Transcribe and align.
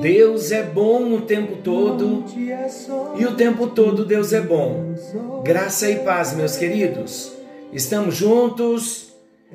Deus 0.00 0.50
é 0.50 0.62
bom 0.62 1.12
o 1.12 1.20
tempo 1.20 1.56
todo 1.56 2.24
e 3.18 3.26
o 3.26 3.36
tempo 3.36 3.66
todo 3.66 4.04
Deus 4.04 4.32
é 4.32 4.40
bom. 4.40 4.94
Graça 5.44 5.90
e 5.90 5.96
paz, 5.96 6.32
meus 6.32 6.56
queridos. 6.56 7.32
Estamos 7.70 8.16
juntos 8.16 9.12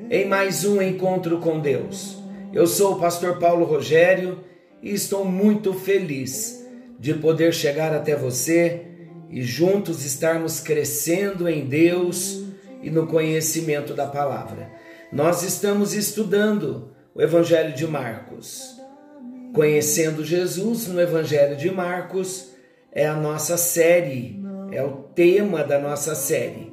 em 0.08 0.24
mais 0.26 0.64
um 0.64 0.80
encontro 0.80 1.38
com 1.38 1.58
Deus. 1.58 2.18
Eu 2.52 2.66
sou 2.66 2.94
o 2.94 3.00
pastor 3.00 3.38
Paulo 3.40 3.64
Rogério 3.64 4.38
e 4.80 4.94
estou 4.94 5.24
muito 5.24 5.74
feliz 5.74 6.64
de 6.96 7.12
poder 7.12 7.52
chegar 7.52 7.92
até 7.92 8.14
você 8.14 8.86
e 9.28 9.42
juntos 9.42 10.04
estarmos 10.04 10.60
crescendo 10.60 11.48
em 11.48 11.66
Deus 11.66 12.44
e 12.82 12.88
no 12.88 13.08
conhecimento 13.08 13.94
da 13.94 14.06
palavra. 14.06 14.70
Nós 15.12 15.42
estamos 15.42 15.92
estudando 15.92 16.92
o 17.12 17.20
Evangelho 17.20 17.74
de 17.74 17.86
Marcos. 17.86 18.76
Conhecendo 19.56 20.22
Jesus 20.22 20.86
no 20.86 21.00
Evangelho 21.00 21.56
de 21.56 21.70
Marcos 21.70 22.50
é 22.92 23.06
a 23.06 23.14
nossa 23.14 23.56
série, 23.56 24.38
é 24.70 24.84
o 24.84 25.04
tema 25.14 25.64
da 25.64 25.78
nossa 25.78 26.14
série. 26.14 26.70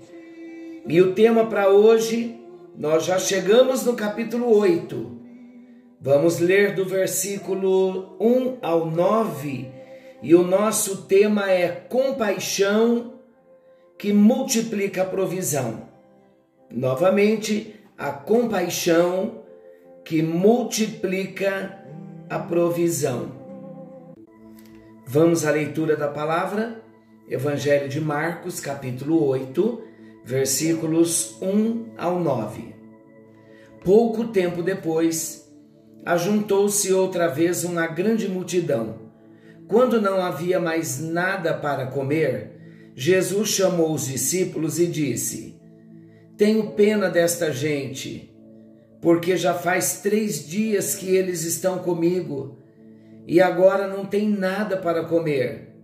E 0.85 1.01
o 1.01 1.13
tema 1.13 1.45
para 1.45 1.69
hoje, 1.69 2.37
nós 2.77 3.05
já 3.05 3.17
chegamos 3.17 3.85
no 3.85 3.93
capítulo 3.93 4.53
8. 4.53 5.17
Vamos 6.01 6.39
ler 6.39 6.75
do 6.75 6.83
versículo 6.83 8.17
1 8.19 8.57
ao 8.61 8.91
9 8.91 9.71
e 10.21 10.35
o 10.35 10.43
nosso 10.43 11.03
tema 11.03 11.49
é 11.49 11.69
compaixão 11.69 13.13
que 13.97 14.11
multiplica 14.11 15.03
a 15.03 15.05
provisão. 15.05 15.87
Novamente, 16.69 17.75
a 17.97 18.11
compaixão 18.11 19.41
que 20.03 20.21
multiplica 20.21 21.81
a 21.81 21.82
provisão. 22.39 23.31
Vamos 25.05 25.45
à 25.45 25.51
leitura 25.51 25.95
da 25.95 26.07
palavra, 26.07 26.81
Evangelho 27.29 27.87
de 27.87 28.01
Marcos, 28.01 28.59
capítulo 28.59 29.25
8, 29.27 29.81
versículos 30.25 31.37
1 31.41 31.93
ao 31.97 32.19
9. 32.19 32.73
Pouco 33.83 34.27
tempo 34.27 34.63
depois, 34.63 35.53
ajuntou-se 36.05 36.91
outra 36.93 37.27
vez 37.27 37.63
uma 37.63 37.87
grande 37.87 38.27
multidão. 38.27 38.99
Quando 39.67 40.01
não 40.01 40.21
havia 40.21 40.59
mais 40.59 40.99
nada 40.99 41.53
para 41.53 41.87
comer, 41.87 42.91
Jesus 42.95 43.49
chamou 43.49 43.93
os 43.93 44.07
discípulos 44.07 44.79
e 44.79 44.87
disse: 44.87 45.59
Tenho 46.37 46.71
pena 46.71 47.09
desta 47.09 47.51
gente 47.51 48.32
porque 49.03 49.35
já 49.35 49.53
faz 49.53 49.99
três 49.99 50.47
dias 50.47 50.95
que 50.95 51.13
eles 51.13 51.43
estão 51.43 51.79
comigo 51.79 52.57
e 53.27 53.41
agora 53.41 53.85
não 53.85 54.05
tem 54.05 54.29
nada 54.29 54.77
para 54.77 55.03
comer. 55.03 55.75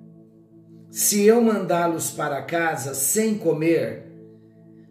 Se 0.89 1.25
eu 1.25 1.41
mandá-los 1.41 2.11
para 2.11 2.41
casa 2.41 2.93
sem 2.93 3.37
comer, 3.37 4.05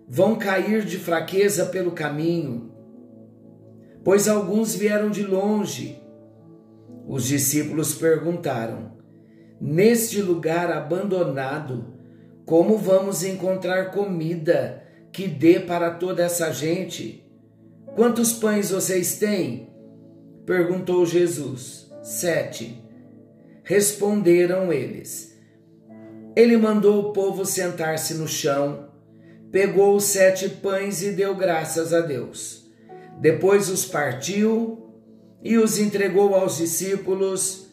vão 0.06 0.36
cair 0.36 0.84
de 0.84 0.98
fraqueza 0.98 1.64
pelo 1.66 1.92
caminho, 1.92 2.70
pois 4.04 4.28
alguns 4.28 4.74
vieram 4.74 5.08
de 5.08 5.22
longe. 5.22 5.98
Os 7.06 7.24
discípulos 7.24 7.94
perguntaram: 7.94 8.92
Neste 9.58 10.20
lugar 10.20 10.70
abandonado, 10.70 11.94
como 12.44 12.76
vamos 12.76 13.24
encontrar 13.24 13.90
comida 13.90 14.82
que 15.10 15.26
dê 15.26 15.58
para 15.58 15.92
toda 15.92 16.22
essa 16.22 16.52
gente? 16.52 17.26
Quantos 17.98 18.32
pães 18.32 18.70
vocês 18.70 19.18
têm? 19.18 19.72
perguntou 20.46 21.04
Jesus. 21.04 21.90
Sete. 22.00 22.80
Responderam 23.64 24.72
eles. 24.72 25.36
Ele 26.36 26.56
mandou 26.56 27.00
o 27.00 27.12
povo 27.12 27.44
sentar-se 27.44 28.14
no 28.14 28.28
chão, 28.28 28.88
pegou 29.50 29.96
os 29.96 30.04
sete 30.04 30.48
pães 30.48 31.02
e 31.02 31.10
deu 31.10 31.34
graças 31.34 31.92
a 31.92 32.00
Deus. 32.00 32.70
Depois 33.20 33.68
os 33.68 33.84
partiu 33.84 34.94
e 35.42 35.58
os 35.58 35.76
entregou 35.76 36.36
aos 36.36 36.58
discípulos, 36.58 37.66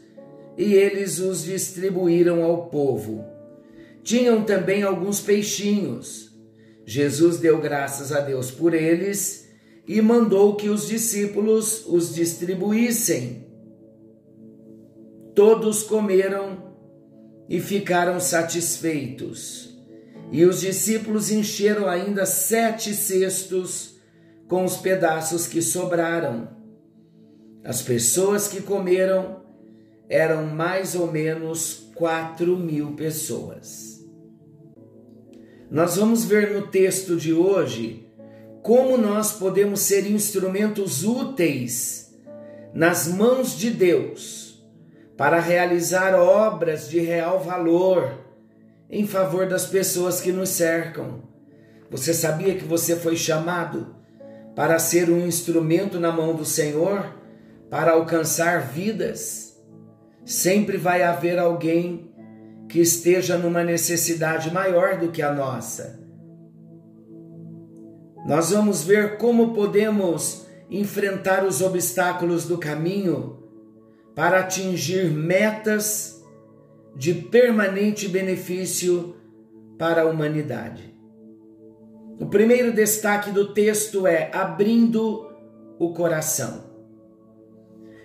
e 0.57 0.73
eles 0.73 1.19
os 1.19 1.43
distribuíram 1.43 2.43
ao 2.43 2.65
povo. 2.69 3.23
Tinham 4.01 4.43
também 4.43 4.81
alguns 4.81 5.19
peixinhos. 5.19 6.35
Jesus 6.83 7.37
deu 7.37 7.61
graças 7.61 8.11
a 8.11 8.21
Deus 8.21 8.49
por 8.49 8.73
eles 8.73 9.44
e 9.87 10.01
mandou 10.01 10.55
que 10.55 10.69
os 10.69 10.87
discípulos 10.87 11.85
os 11.87 12.13
distribuíssem. 12.13 13.45
Todos 15.35 15.83
comeram 15.83 16.75
e 17.47 17.59
ficaram 17.59 18.19
satisfeitos. 18.19 19.75
E 20.31 20.43
os 20.43 20.61
discípulos 20.61 21.31
encheram 21.31 21.87
ainda 21.87 22.25
sete 22.25 22.93
cestos 22.93 23.95
com 24.47 24.63
os 24.63 24.77
pedaços 24.77 25.47
que 25.47 25.61
sobraram. 25.61 26.49
As 27.63 27.81
pessoas 27.81 28.47
que 28.47 28.61
comeram 28.61 29.43
eram 30.09 30.47
mais 30.47 30.95
ou 30.95 31.11
menos 31.11 31.91
quatro 31.95 32.57
mil 32.57 32.93
pessoas. 32.95 34.03
Nós 35.69 35.95
vamos 35.97 36.25
ver 36.25 36.53
no 36.53 36.67
texto 36.67 37.17
de 37.17 37.33
hoje 37.33 38.04
como 38.65 38.97
nós 38.97 39.31
podemos 39.31 39.81
ser 39.81 40.09
instrumentos 40.09 41.03
úteis 41.03 42.11
nas 42.73 43.07
mãos 43.07 43.55
de 43.55 43.69
Deus 43.69 44.59
para 45.15 45.39
realizar 45.39 46.15
obras 46.15 46.89
de 46.89 46.99
real 46.99 47.39
valor 47.39 48.25
em 48.89 49.05
favor 49.05 49.47
das 49.47 49.67
pessoas 49.67 50.19
que 50.19 50.31
nos 50.31 50.49
cercam. 50.49 51.21
Você 51.91 52.11
sabia 52.11 52.55
que 52.55 52.63
você 52.63 52.95
foi 52.95 53.15
chamado 53.15 53.95
para 54.55 54.79
ser 54.79 55.11
um 55.11 55.27
instrumento 55.27 55.99
na 55.99 56.11
mão 56.11 56.33
do 56.33 56.43
Senhor 56.43 57.13
para 57.69 57.91
alcançar 57.91 58.61
vidas? 58.61 59.61
Sempre 60.25 60.75
vai 60.75 61.03
haver 61.03 61.37
alguém 61.37 62.11
que 62.67 62.79
esteja 62.79 63.37
numa 63.37 63.63
necessidade 63.63 64.51
maior 64.51 64.97
do 64.97 65.11
que 65.11 65.21
a 65.21 65.31
nossa 65.31 66.03
nós 68.25 68.49
vamos 68.49 68.83
ver 68.83 69.17
como 69.17 69.53
podemos 69.53 70.47
enfrentar 70.69 71.45
os 71.45 71.61
obstáculos 71.61 72.45
do 72.45 72.57
caminho 72.57 73.37
para 74.15 74.39
atingir 74.39 75.11
metas 75.11 76.23
de 76.95 77.13
permanente 77.13 78.07
benefício 78.07 79.15
para 79.77 80.01
a 80.01 80.05
humanidade. 80.05 80.95
O 82.19 82.25
primeiro 82.25 82.73
destaque 82.73 83.29
do 83.29 83.53
texto 83.53 84.07
é 84.07 84.31
abrindo 84.33 85.29
o 85.77 85.93
coração. 85.93 86.63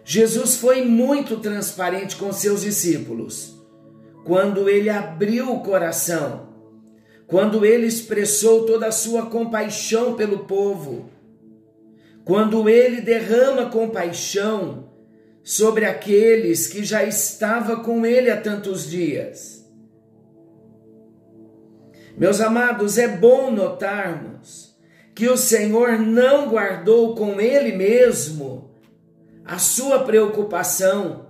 Jesus 0.05 0.57
foi 0.57 0.85
muito 0.85 1.39
transparente 1.39 2.17
com 2.17 2.31
seus 2.31 2.61
discípulos 2.61 3.59
quando 4.25 4.69
ele 4.69 4.91
abriu 4.91 5.51
o 5.51 5.61
coração 5.61 6.50
quando 7.31 7.65
ele 7.65 7.87
expressou 7.87 8.67
toda 8.67 8.89
a 8.89 8.93
sua 8.93 9.27
compaixão 9.27 10.17
pelo 10.17 10.47
povo, 10.47 11.09
quando 12.25 12.69
ele 12.69 13.01
derrama 13.01 13.71
compaixão 13.71 14.91
sobre 15.45 15.85
aqueles 15.85 16.67
que 16.67 16.83
já 16.83 17.05
estava 17.05 17.85
com 17.85 18.05
ele 18.05 18.31
há 18.31 18.37
tantos 18.37 18.91
dias. 18.91 19.65
Meus 22.19 22.41
amados, 22.41 22.99
é 22.99 23.07
bom 23.07 23.53
notarmos 23.53 24.77
que 25.15 25.29
o 25.29 25.37
Senhor 25.37 26.01
não 26.01 26.49
guardou 26.49 27.15
com 27.15 27.41
ele 27.41 27.77
mesmo 27.77 28.73
a 29.45 29.57
sua 29.57 30.01
preocupação, 30.01 31.27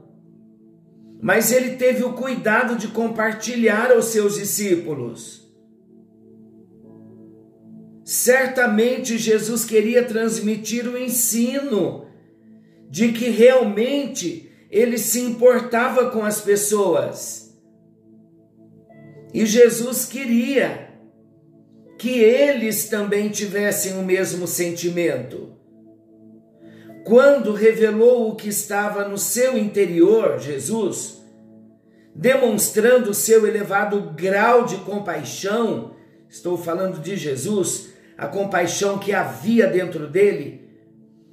mas 1.21 1.53
ele 1.53 1.77
teve 1.77 2.03
o 2.03 2.15
cuidado 2.15 2.77
de 2.77 2.89
compartilhar 2.89 3.93
aos 3.93 4.07
seus 4.07 4.37
discípulos 4.37 5.40
Certamente 8.11 9.17
Jesus 9.17 9.65
queria 9.65 10.05
transmitir 10.05 10.85
o 10.89 10.99
ensino 10.99 12.09
de 12.89 13.13
que 13.13 13.31
realmente 13.31 14.51
ele 14.69 14.99
se 14.99 15.21
importava 15.21 16.11
com 16.11 16.25
as 16.25 16.41
pessoas. 16.41 17.57
E 19.33 19.47
Jesus 19.47 20.07
queria 20.07 20.91
que 22.01 22.19
eles 22.19 22.89
também 22.89 23.29
tivessem 23.29 23.97
o 23.97 24.03
mesmo 24.03 24.45
sentimento. 24.45 25.55
Quando 27.05 27.53
revelou 27.53 28.29
o 28.29 28.35
que 28.35 28.49
estava 28.49 29.09
no 29.09 29.17
seu 29.17 29.57
interior, 29.57 30.41
Jesus, 30.41 31.23
demonstrando 32.13 33.11
o 33.11 33.15
seu 33.15 33.47
elevado 33.47 34.01
grau 34.17 34.65
de 34.65 34.79
compaixão, 34.79 35.95
estou 36.29 36.59
falando 36.59 37.01
de 37.01 37.15
Jesus, 37.15 37.90
a 38.21 38.29
compaixão 38.29 38.99
que 38.99 39.15
havia 39.15 39.67
dentro 39.67 40.07
dele, 40.07 40.69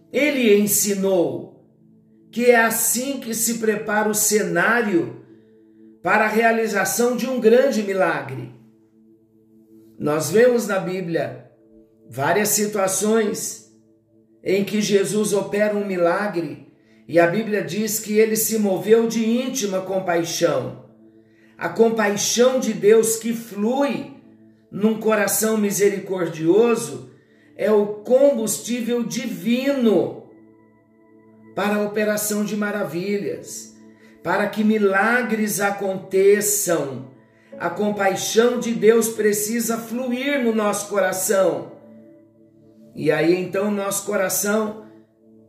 ele 0.10 0.58
ensinou 0.58 1.68
que 2.32 2.46
é 2.46 2.56
assim 2.56 3.20
que 3.20 3.34
se 3.34 3.56
prepara 3.56 4.08
o 4.08 4.16
cenário 4.16 5.22
para 6.02 6.24
a 6.24 6.30
realização 6.30 7.18
de 7.18 7.28
um 7.28 7.42
grande 7.42 7.84
milagre. 7.84 8.54
Nós 10.00 10.32
vemos 10.32 10.66
na 10.66 10.80
Bíblia 10.80 11.52
várias 12.10 12.50
situações 12.50 13.70
em 14.42 14.64
que 14.64 14.82
Jesus 14.82 15.34
opera 15.34 15.76
um 15.76 15.86
milagre 15.86 16.72
e 17.06 17.20
a 17.20 17.28
Bíblia 17.28 17.66
diz 17.66 18.00
que 18.00 18.18
ele 18.18 18.38
se 18.38 18.58
moveu 18.58 19.08
de 19.10 19.26
íntima 19.26 19.82
compaixão. 19.82 20.86
A 21.58 21.68
compaixão 21.68 22.62
de 22.62 22.72
Deus 22.72 23.18
que 23.18 23.34
flui 23.34 24.17
num 24.72 25.00
coração 25.00 25.58
misericordioso 25.58 27.12
é 27.56 27.72
o 27.72 27.88
combustível 28.04 29.04
divino 29.04 30.30
para 31.56 31.78
a 31.78 31.84
operação 31.84 32.46
de 32.46 32.56
maravilhas, 32.56 33.76
para 34.22 34.48
que 34.48 34.64
milagres 34.64 35.60
aconteçam 35.60 37.08
a 37.60 37.70
compaixão 37.70 38.60
de 38.60 38.72
Deus 38.74 39.10
precisa 39.10 39.78
fluir 39.78 40.44
no 40.44 40.54
nosso 40.54 40.90
coração. 40.90 41.72
E 42.96 43.12
aí 43.12 43.36
então 43.36 43.72
nosso 43.72 44.06
coração 44.06 44.86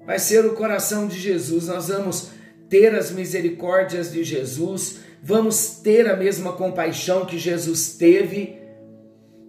vai 0.07 0.19
ser 0.19 0.47
o 0.47 0.55
coração 0.55 1.07
de 1.07 1.19
Jesus. 1.19 1.69
Nós 1.69 1.89
vamos 1.89 2.31
ter 2.71 2.95
as 2.95 3.11
misericórdias 3.11 4.11
de 4.11 4.25
Jesus, 4.25 5.01
vamos 5.23 5.81
ter 5.83 6.09
a 6.09 6.17
mesma 6.17 6.53
compaixão 6.53 7.27
que 7.27 7.39
Jesus 7.39 7.97
teve 7.99 8.58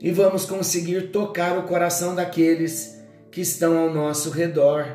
e 0.01 0.11
vamos 0.11 0.45
conseguir 0.45 1.11
tocar 1.11 1.57
o 1.57 1.63
coração 1.63 2.15
daqueles 2.15 2.97
que 3.31 3.41
estão 3.41 3.77
ao 3.77 3.93
nosso 3.93 4.29
redor. 4.29 4.85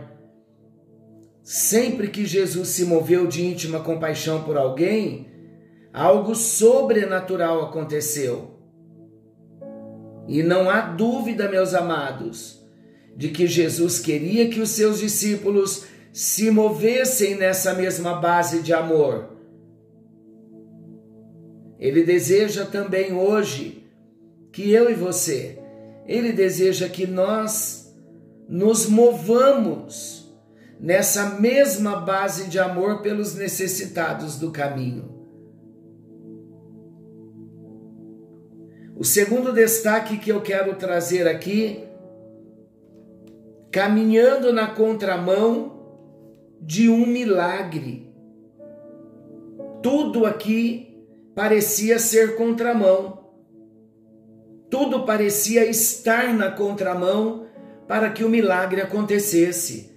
Sempre 1.43 2.09
que 2.09 2.25
Jesus 2.25 2.69
se 2.69 2.87
moveu 2.87 3.27
de 3.27 3.45
íntima 3.45 3.81
compaixão 3.81 4.43
por 4.43 4.57
alguém, 4.57 5.29
algo 5.93 6.35
sobrenatural 6.35 7.63
aconteceu. 7.63 8.55
E 10.27 10.43
não 10.43 10.71
há 10.71 10.81
dúvida, 10.81 11.49
meus 11.51 11.75
amados, 11.75 12.67
de 13.15 13.29
que 13.29 13.47
Jesus 13.47 13.99
queria 13.99 14.49
que 14.49 14.61
os 14.61 14.71
seus 14.71 15.01
discípulos 15.01 15.85
se 16.15 16.51
movessem 16.51 17.35
nessa 17.35 17.75
mesma 17.75 18.15
base 18.15 18.63
de 18.63 18.73
amor. 18.73 19.35
Ele 21.79 22.03
deseja 22.03 22.65
também 22.65 23.13
hoje 23.13 23.84
que 24.55 24.73
eu 24.73 24.89
e 24.89 24.95
você, 24.95 25.59
ele 26.07 26.33
deseja 26.33 26.89
que 26.89 27.09
nós 27.09 27.93
nos 28.49 28.89
movamos 28.89 30.33
nessa 30.79 31.41
mesma 31.41 31.97
base 31.97 32.49
de 32.49 32.61
amor 32.61 33.03
pelos 33.03 33.35
necessitados 33.35 34.39
do 34.39 34.53
caminho. 34.53 35.13
O 38.97 39.03
segundo 39.03 39.53
destaque 39.53 40.19
que 40.19 40.31
eu 40.31 40.41
quero 40.41 40.77
trazer 40.77 41.27
aqui, 41.27 41.89
caminhando 43.73 44.53
na 44.53 44.69
contramão 44.69 45.99
de 46.61 46.89
um 46.89 47.05
milagre. 47.05 48.15
Tudo 49.83 50.25
aqui 50.25 51.05
parecia 51.35 51.99
ser 51.99 52.37
contramão. 52.37 53.24
Tudo 54.75 55.05
parecia 55.05 55.65
estar 55.65 56.35
na 56.35 56.51
contramão 56.51 57.47
para 57.87 58.11
que 58.11 58.25
o 58.25 58.29
milagre 58.29 58.81
acontecesse. 58.81 59.97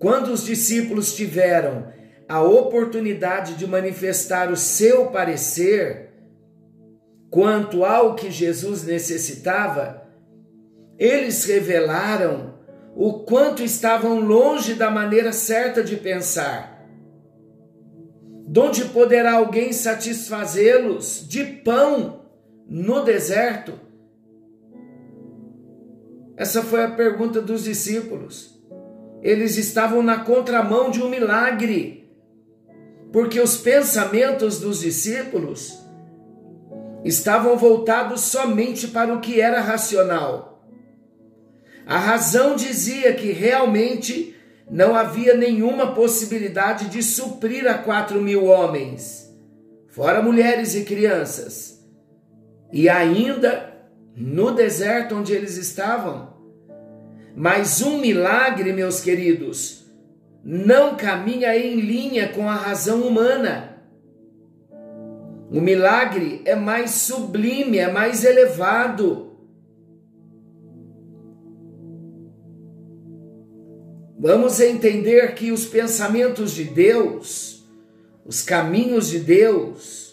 Quando 0.00 0.32
os 0.32 0.44
discípulos 0.44 1.14
tiveram 1.14 1.86
a 2.28 2.42
oportunidade 2.42 3.54
de 3.54 3.64
manifestar 3.64 4.50
o 4.50 4.56
seu 4.56 5.12
parecer, 5.12 6.10
quanto 7.30 7.84
ao 7.84 8.16
que 8.16 8.28
Jesus 8.28 8.82
necessitava, 8.82 10.02
eles 10.98 11.44
revelaram 11.44 12.54
o 12.96 13.20
quanto 13.20 13.62
estavam 13.62 14.18
longe 14.18 14.74
da 14.74 14.90
maneira 14.90 15.32
certa 15.32 15.84
de 15.84 15.94
pensar. 15.94 16.84
Donde 18.48 18.86
poderá 18.86 19.34
alguém 19.34 19.72
satisfazê-los 19.72 21.24
de 21.28 21.44
pão 21.44 22.25
no 22.68 23.04
deserto? 23.04 23.72
Essa 26.36 26.62
foi 26.62 26.84
a 26.84 26.90
pergunta 26.90 27.40
dos 27.40 27.64
discípulos. 27.64 28.60
Eles 29.22 29.56
estavam 29.56 30.02
na 30.02 30.18
contramão 30.18 30.90
de 30.90 31.02
um 31.02 31.08
milagre, 31.08 32.10
porque 33.12 33.40
os 33.40 33.56
pensamentos 33.56 34.60
dos 34.60 34.80
discípulos 34.80 35.82
estavam 37.04 37.56
voltados 37.56 38.22
somente 38.22 38.88
para 38.88 39.14
o 39.14 39.20
que 39.20 39.40
era 39.40 39.60
racional. 39.60 40.68
A 41.86 41.98
razão 41.98 42.56
dizia 42.56 43.14
que 43.14 43.30
realmente 43.30 44.34
não 44.68 44.94
havia 44.94 45.34
nenhuma 45.34 45.94
possibilidade 45.94 46.88
de 46.88 47.02
suprir 47.02 47.66
a 47.68 47.74
quatro 47.78 48.20
mil 48.20 48.44
homens, 48.46 49.32
fora 49.86 50.20
mulheres 50.20 50.74
e 50.74 50.84
crianças. 50.84 51.75
E 52.72 52.88
ainda 52.88 53.74
no 54.16 54.50
deserto 54.50 55.14
onde 55.14 55.32
eles 55.32 55.56
estavam. 55.56 56.34
Mas 57.34 57.82
um 57.82 57.98
milagre, 57.98 58.72
meus 58.72 59.00
queridos, 59.00 59.84
não 60.42 60.96
caminha 60.96 61.56
em 61.56 61.80
linha 61.80 62.28
com 62.28 62.48
a 62.48 62.54
razão 62.54 63.02
humana. 63.02 63.76
O 65.50 65.60
milagre 65.60 66.40
é 66.44 66.54
mais 66.54 66.92
sublime, 66.92 67.78
é 67.78 67.90
mais 67.90 68.24
elevado. 68.24 69.26
Vamos 74.18 74.60
entender 74.60 75.34
que 75.34 75.52
os 75.52 75.66
pensamentos 75.66 76.52
de 76.52 76.64
Deus, 76.64 77.64
os 78.24 78.40
caminhos 78.40 79.08
de 79.08 79.20
Deus, 79.20 80.05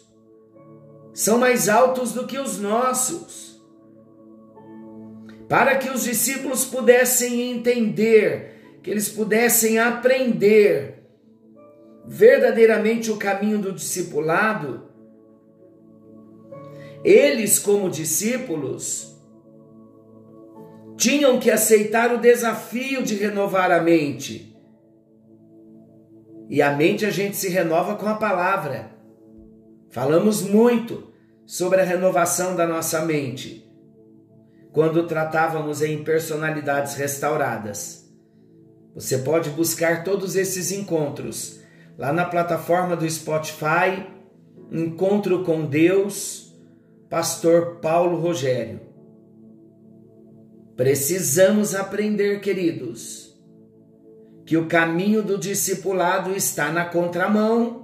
são 1.14 1.38
mais 1.38 1.70
altos 1.70 2.12
do 2.12 2.26
que 2.26 2.40
os 2.40 2.60
nossos. 2.60 3.62
Para 5.48 5.78
que 5.78 5.90
os 5.90 6.04
discípulos 6.04 6.66
pudessem 6.66 7.52
entender, 7.52 8.80
que 8.82 8.90
eles 8.90 9.10
pudessem 9.10 9.78
aprender 9.78 11.04
verdadeiramente 12.06 13.12
o 13.12 13.18
caminho 13.18 13.60
do 13.60 13.72
discipulado, 13.72 14.90
eles, 17.04 17.60
como 17.60 17.90
discípulos, 17.90 19.14
tinham 20.98 21.40
que 21.40 21.52
aceitar 21.52 22.14
o 22.14 22.18
desafio 22.18 23.04
de 23.04 23.16
renovar 23.16 23.72
a 23.72 23.82
mente. 23.82 24.56
E 26.50 26.62
a 26.62 26.76
mente 26.76 27.06
a 27.06 27.10
gente 27.10 27.36
se 27.36 27.50
renova 27.50 27.96
com 27.96 28.08
a 28.08 28.16
palavra. 28.16 28.93
Falamos 29.94 30.42
muito 30.42 31.14
sobre 31.46 31.80
a 31.80 31.84
renovação 31.84 32.56
da 32.56 32.66
nossa 32.66 33.06
mente 33.06 33.64
quando 34.72 35.06
tratávamos 35.06 35.84
em 35.84 36.04
personalidades 36.04 36.96
restauradas. 36.96 38.12
Você 38.96 39.20
pode 39.20 39.52
buscar 39.52 40.04
todos 40.04 40.36
esses 40.36 40.72
encontros 40.72 41.60
lá 41.96 42.12
na 42.12 42.26
plataforma 42.26 42.96
do 42.96 43.08
Spotify, 43.08 44.08
Encontro 44.72 45.44
com 45.44 45.64
Deus 45.64 46.52
Pastor 47.08 47.76
Paulo 47.76 48.20
Rogério. 48.20 48.82
Precisamos 50.76 51.76
aprender, 51.76 52.42
queridos, 52.42 53.40
que 54.44 54.58
o 54.58 54.66
caminho 54.66 55.22
do 55.22 55.38
discipulado 55.38 56.32
está 56.32 56.72
na 56.72 56.84
contramão 56.84 57.83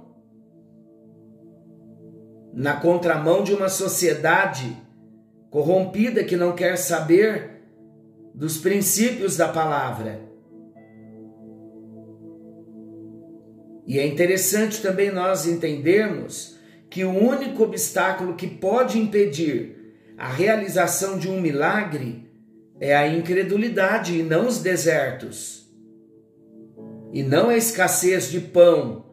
na 2.52 2.74
contramão 2.74 3.42
de 3.42 3.54
uma 3.54 3.68
sociedade 3.68 4.76
corrompida 5.50 6.24
que 6.24 6.36
não 6.36 6.54
quer 6.54 6.76
saber 6.76 7.62
dos 8.34 8.58
princípios 8.58 9.36
da 9.36 9.48
palavra. 9.48 10.20
E 13.86 13.98
é 13.98 14.06
interessante 14.06 14.80
também 14.80 15.10
nós 15.10 15.46
entendermos 15.46 16.56
que 16.88 17.04
o 17.04 17.10
único 17.10 17.64
obstáculo 17.64 18.34
que 18.34 18.46
pode 18.46 18.98
impedir 18.98 19.96
a 20.16 20.28
realização 20.28 21.18
de 21.18 21.28
um 21.28 21.40
milagre 21.40 22.30
é 22.80 22.94
a 22.96 23.08
incredulidade 23.08 24.18
e 24.18 24.22
não 24.22 24.46
os 24.46 24.60
desertos, 24.60 25.68
e 27.12 27.22
não 27.22 27.48
a 27.48 27.56
escassez 27.56 28.30
de 28.30 28.40
pão 28.40 29.06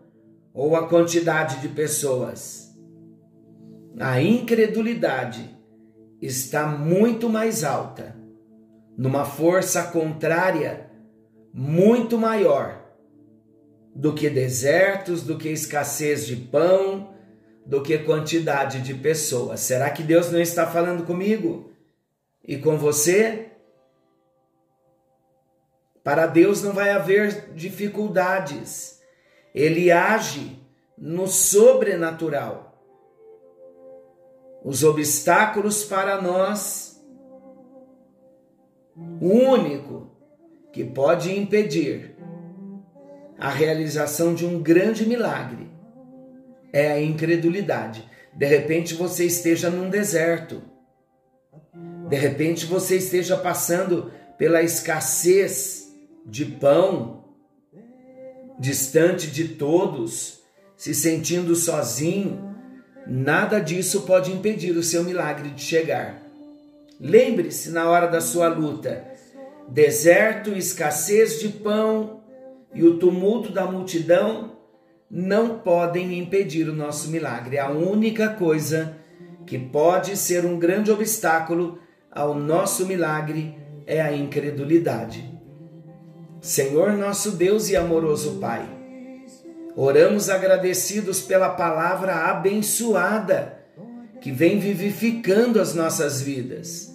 ou 0.54 0.76
a 0.76 0.88
quantidade 0.88 1.60
de 1.62 1.70
pessoas. 1.70 2.67
A 4.00 4.22
incredulidade 4.22 5.58
está 6.22 6.68
muito 6.68 7.30
mais 7.30 7.64
alta, 7.64 8.16
numa 8.98 9.26
força 9.26 9.84
contrária 9.84 10.90
muito 11.52 12.18
maior 12.18 12.86
do 13.96 14.14
que 14.14 14.30
desertos, 14.30 15.24
do 15.24 15.38
que 15.38 15.50
escassez 15.50 16.28
de 16.28 16.36
pão, 16.36 17.16
do 17.66 17.82
que 17.82 17.98
quantidade 17.98 18.82
de 18.82 18.94
pessoas. 18.94 19.62
Será 19.62 19.90
que 19.90 20.04
Deus 20.04 20.32
não 20.32 20.40
está 20.40 20.68
falando 20.68 21.04
comigo 21.04 21.72
e 22.48 22.58
com 22.58 22.78
você? 22.78 23.48
Para 26.04 26.28
Deus 26.28 26.62
não 26.62 26.72
vai 26.72 26.92
haver 26.92 27.52
dificuldades. 27.54 29.02
Ele 29.54 29.92
age 29.92 30.62
no 30.96 31.28
sobrenatural. 31.28 32.67
Os 34.68 34.84
obstáculos 34.84 35.86
para 35.86 36.22
nós, 36.22 37.02
o 39.22 39.30
único 39.30 40.12
que 40.74 40.84
pode 40.84 41.32
impedir 41.34 42.18
a 43.40 43.50
realização 43.50 44.36
de 44.36 44.46
um 44.46 44.62
grande 44.62 45.08
milagre 45.08 45.72
é 46.74 46.92
a 46.92 47.02
incredulidade. 47.02 48.06
De 48.34 48.46
repente 48.46 48.94
você 48.94 49.24
esteja 49.24 49.70
num 49.70 49.90
deserto. 49.90 50.62
De 52.10 52.18
repente 52.18 52.66
você 52.66 52.98
esteja 52.98 53.38
passando 53.38 54.12
pela 54.38 54.62
escassez 54.62 55.96
de 56.26 56.44
pão, 56.44 57.24
distante 58.60 59.32
de 59.32 59.48
todos, 59.48 60.42
se 60.76 60.94
sentindo 60.94 61.56
sozinho, 61.56 62.57
nada 63.10 63.60
disso 63.60 64.02
pode 64.02 64.32
impedir 64.32 64.76
o 64.76 64.84
seu 64.84 65.04
milagre 65.04 65.50
de 65.50 65.62
chegar. 65.62 66.22
Lembre-se 67.00 67.70
na 67.70 67.90
hora 67.90 68.08
da 68.08 68.20
sua 68.20 68.48
luta: 68.48 69.04
deserto, 69.68 70.52
escassez 70.52 71.40
de 71.40 71.50
pão 71.50 72.22
e 72.74 72.84
o 72.84 72.98
tumulto 72.98 73.52
da 73.52 73.66
multidão 73.66 74.58
não 75.10 75.60
podem 75.60 76.18
impedir 76.18 76.68
o 76.68 76.76
nosso 76.76 77.10
milagre. 77.10 77.58
A 77.58 77.70
única 77.70 78.30
coisa 78.30 78.98
que 79.46 79.58
pode 79.58 80.18
ser 80.18 80.46
um 80.46 80.60
grande 80.60 80.92
obstáculo 80.92 81.80
ao 82.12 82.36
nosso 82.36 82.86
milagre 82.86 83.58
é 83.86 84.02
a 84.02 84.12
incredulidade. 84.12 85.34
Senhor 86.42 86.94
nosso 86.94 87.32
Deus 87.32 87.70
e 87.70 87.76
amoroso 87.76 88.38
Pai, 88.40 88.77
oramos 89.80 90.28
agradecidos 90.28 91.22
pela 91.22 91.50
palavra 91.50 92.32
abençoada 92.32 93.60
que 94.20 94.32
vem 94.32 94.58
vivificando 94.58 95.62
as 95.62 95.76
nossas 95.76 96.20
vidas. 96.20 96.92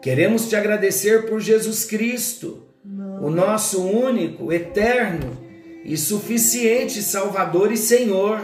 Queremos 0.00 0.48
te 0.48 0.56
agradecer 0.56 1.26
por 1.26 1.40
Jesus 1.40 1.84
Cristo, 1.84 2.66
o 3.20 3.28
nosso 3.28 3.86
único, 3.86 4.50
eterno 4.50 5.36
e 5.84 5.94
suficiente 5.98 7.02
Salvador 7.02 7.70
e 7.70 7.76
Senhor. 7.76 8.40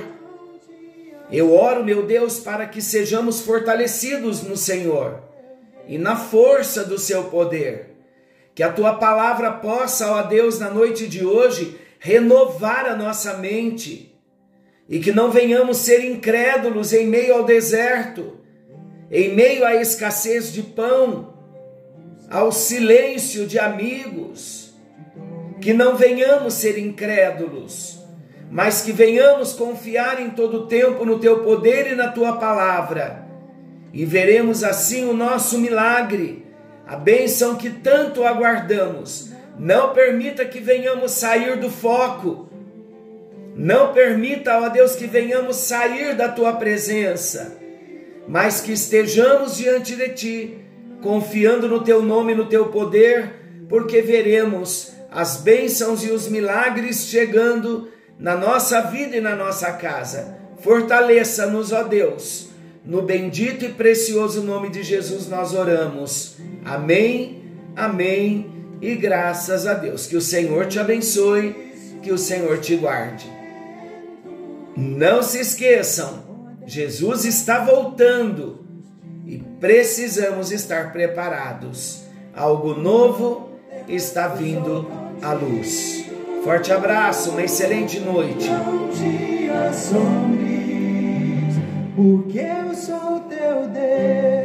Eu 1.32 1.54
oro, 1.54 1.82
meu 1.82 2.04
Deus, 2.04 2.38
para 2.38 2.66
que 2.66 2.82
sejamos 2.82 3.40
fortalecidos 3.40 4.42
no 4.42 4.56
Senhor 4.56 5.22
e 5.86 5.96
na 5.96 6.14
força 6.14 6.84
do 6.84 6.98
seu 6.98 7.24
poder 7.24 7.88
que 8.54 8.62
a 8.64 8.72
tua 8.72 8.94
palavra 8.94 9.52
possa, 9.52 10.10
ó 10.10 10.22
Deus, 10.22 10.58
na 10.58 10.68
noite 10.68 11.06
de 11.06 11.24
hoje, 11.24 11.78
renovar 11.98 12.86
a 12.86 12.96
nossa 12.96 13.34
mente 13.38 14.14
e 14.88 14.98
que 14.98 15.12
não 15.12 15.30
venhamos 15.30 15.78
ser 15.78 16.04
incrédulos 16.04 16.92
em 16.92 17.06
meio 17.06 17.34
ao 17.34 17.44
deserto, 17.44 18.38
em 19.10 19.34
meio 19.34 19.64
à 19.64 19.74
escassez 19.74 20.52
de 20.52 20.62
pão, 20.62 21.34
ao 22.30 22.52
silêncio 22.52 23.46
de 23.46 23.58
amigos, 23.58 24.74
que 25.60 25.72
não 25.72 25.96
venhamos 25.96 26.54
ser 26.54 26.78
incrédulos, 26.78 27.98
mas 28.50 28.82
que 28.82 28.92
venhamos 28.92 29.52
confiar 29.52 30.20
em 30.20 30.30
todo 30.30 30.58
o 30.58 30.66
tempo 30.66 31.04
no 31.04 31.18
teu 31.18 31.42
poder 31.42 31.92
e 31.92 31.94
na 31.94 32.08
tua 32.08 32.36
palavra, 32.36 33.26
e 33.92 34.04
veremos 34.04 34.62
assim 34.62 35.04
o 35.08 35.12
nosso 35.12 35.58
milagre 35.58 36.48
a 36.88 36.96
bênção 36.96 37.56
que 37.56 37.68
tanto 37.68 38.24
aguardamos. 38.24 39.27
Não 39.58 39.92
permita 39.92 40.44
que 40.44 40.60
venhamos 40.60 41.12
sair 41.12 41.58
do 41.58 41.68
foco. 41.68 42.48
Não 43.56 43.92
permita, 43.92 44.56
ó 44.60 44.68
Deus, 44.68 44.94
que 44.94 45.06
venhamos 45.06 45.56
sair 45.56 46.14
da 46.14 46.28
tua 46.28 46.52
presença, 46.52 47.58
mas 48.28 48.60
que 48.60 48.70
estejamos 48.70 49.56
diante 49.56 49.96
de 49.96 50.08
ti, 50.10 50.58
confiando 51.02 51.66
no 51.66 51.82
teu 51.82 52.00
nome 52.00 52.32
e 52.32 52.36
no 52.36 52.46
teu 52.46 52.66
poder, 52.66 53.32
porque 53.68 54.00
veremos 54.00 54.92
as 55.10 55.38
bênçãos 55.38 56.04
e 56.04 56.10
os 56.12 56.28
milagres 56.28 57.06
chegando 57.06 57.88
na 58.16 58.36
nossa 58.36 58.80
vida 58.82 59.16
e 59.16 59.20
na 59.20 59.34
nossa 59.34 59.72
casa. 59.72 60.38
Fortaleça-nos, 60.60 61.72
ó 61.72 61.82
Deus. 61.82 62.50
No 62.84 63.02
bendito 63.02 63.64
e 63.64 63.70
precioso 63.70 64.40
nome 64.42 64.70
de 64.70 64.84
Jesus 64.84 65.28
nós 65.28 65.52
oramos. 65.52 66.36
Amém, 66.64 67.42
amém 67.74 68.57
e 68.80 68.94
graças 68.94 69.66
a 69.66 69.74
Deus. 69.74 70.06
Que 70.06 70.16
o 70.16 70.20
Senhor 70.20 70.66
te 70.66 70.78
abençoe, 70.78 71.54
que 72.02 72.12
o 72.12 72.18
Senhor 72.18 72.58
te 72.58 72.76
guarde. 72.76 73.30
Não 74.76 75.22
se 75.22 75.40
esqueçam, 75.40 76.22
Jesus 76.66 77.24
está 77.24 77.64
voltando 77.64 78.64
e 79.26 79.38
precisamos 79.60 80.52
estar 80.52 80.92
preparados. 80.92 82.02
Algo 82.34 82.74
novo 82.74 83.50
está 83.88 84.28
vindo 84.28 84.86
à 85.20 85.32
luz. 85.32 86.04
Forte 86.44 86.72
abraço, 86.72 87.30
uma 87.30 87.42
excelente 87.42 87.98
noite. 87.98 88.48
Porque 91.96 92.38
eu 92.38 92.74
sou 92.74 93.20
teu 93.28 93.66
Deus. 93.68 94.37